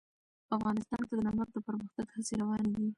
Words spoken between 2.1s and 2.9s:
هڅې روانې دي.